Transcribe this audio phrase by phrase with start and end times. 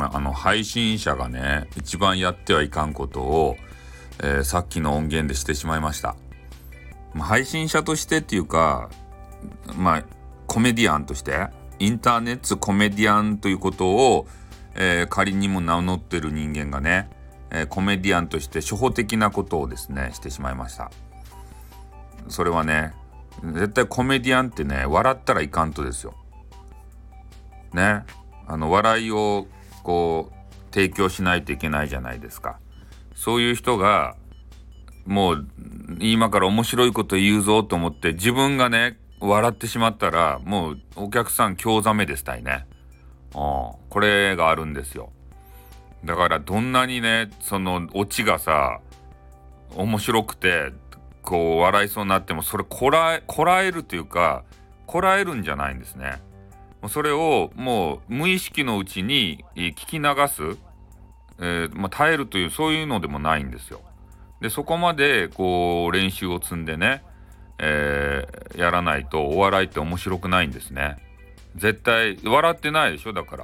[0.00, 3.56] まあの配信者がね一番やってはいかんことを、
[4.22, 6.16] えー、さっきの音源でしてしまいました。
[7.18, 8.88] 配信者としてっていうか
[9.76, 10.04] まあ
[10.46, 14.26] コメディアンとしてインターネットコメディアンということを、
[14.74, 17.10] えー、仮にも名乗ってる人間がね、
[17.50, 20.90] えー、コメディアンとして初歩的なことをですねしてしまいました。
[22.28, 22.94] それはね
[23.42, 26.14] 絶対コメディアンってね笑ったらいかんとですよ。
[27.74, 28.04] ね。
[28.46, 29.46] あの笑いを
[29.82, 32.58] こう提供しないといけないじゃないですか
[33.14, 34.16] そういう人が
[35.06, 35.46] もう
[35.98, 42.66] 今から面白いこと言うぞと思って自分がね笑ってしまったらもうお客さん興ざめでしたいね。
[43.34, 45.12] うん、これがあるんですよ。
[46.04, 48.80] だからどんなにねそのオチがさ
[49.74, 50.72] 面白くて
[51.22, 54.44] こう笑いそうになってもそれこらえこらえるというか
[54.86, 56.20] こらえるんじゃないんですね。
[56.88, 60.58] それをもう無意識のうちに聞き流す、
[61.38, 63.80] えー、まあ、耐えるというそういうのでもないんですよ。
[64.40, 67.02] でそこまでこう練習を積んでね、
[67.58, 70.96] えー、やらないとお笑いって面白くないんですね。
[71.56, 73.36] 絶対笑ってないでしょだか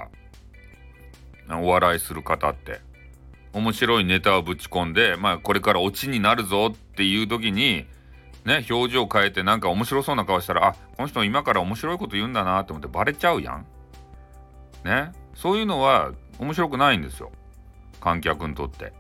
[1.49, 2.81] らお笑いする方って
[3.53, 7.87] 面白いネタをぶち込んでまあこれからオチになるぞっていう時に
[8.47, 13.67] ね表情変えてなんか面白そうな顔したらあこの人今から面白いこと言うんだなと思ってバレちゃうやん。
[14.85, 17.33] ねそういうのは面白くないんですよ
[18.01, 18.93] 観客にとって。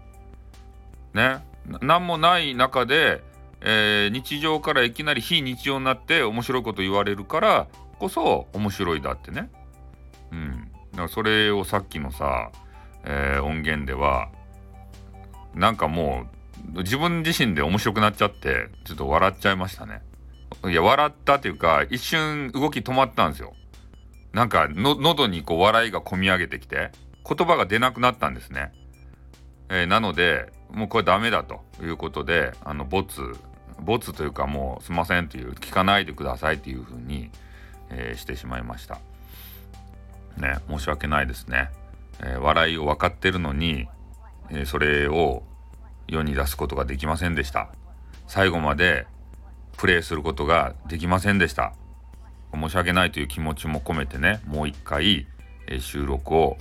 [1.14, 1.38] ね
[1.80, 3.22] 何もない中で、
[3.60, 9.50] えー、日常からいきなり非日常になって面白いこと言われるからこそ面白いだってね。
[10.32, 10.70] うん。
[10.90, 12.50] だからそれをさっきのさ、
[13.04, 14.28] えー、音源では
[15.54, 16.35] なんかもう
[16.76, 20.02] 自分自身で面白くなっちゃってちょっと笑っちゃいましたね。
[20.64, 23.54] いや笑ったというか一瞬動き止まったんですよ。
[24.32, 26.90] なんかの喉にこう笑いがこみ上げてきて
[27.28, 28.72] 言葉が出なくなったんですね。
[29.68, 33.20] えー、なのでもうこれダメだということであのボツ
[33.80, 37.30] ボツというかもうすいませんという聞かないでくださいというふうに、
[37.90, 38.98] えー、してしまいました。
[40.36, 41.70] ね申し訳ないですね。
[42.20, 43.88] えー、笑いを分かってるのに、
[44.50, 45.42] えー、それを
[46.08, 47.68] 世に出すことができませんでした。
[48.26, 49.06] 最後まで
[49.76, 51.72] プレイすることができませんでした。
[52.52, 55.26] 申し訳ないという気持ちも込めてねもう一回、
[55.66, 56.56] え収録を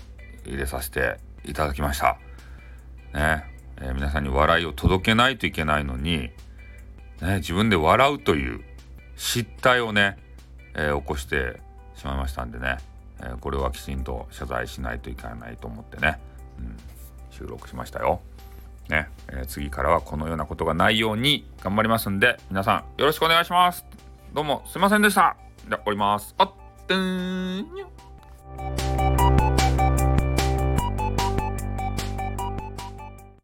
[0.46, 2.18] 入れさせていただきました。
[3.14, 6.32] ねえー、皆さんに笑いを届けないといけないのに、
[7.22, 8.62] ね、自分で笑うという
[9.16, 10.18] 失態をね、
[10.76, 11.62] えー、起こして
[11.96, 12.78] しまいましたんでね、
[13.20, 16.20] えー、これはきちんと謝罪しないといけないと思ってね、
[16.60, 16.78] うん、
[17.32, 18.22] 収録しましたよ。
[18.90, 23.86] ね、えー、次からはこのようなことがないように頑張りますんで皆さんよろしくお願いします。
[24.34, 25.38] どうもすいませんでした。
[25.68, 26.36] じゃあ、おります。
[26.38, 26.52] あっ、
[26.88, 27.66] てん